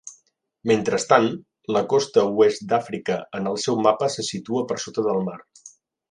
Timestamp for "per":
4.73-4.79